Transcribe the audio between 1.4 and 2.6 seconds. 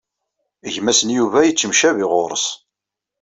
yettemcabi ɣur-s.